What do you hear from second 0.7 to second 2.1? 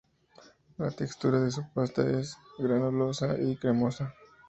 La textura de su pasta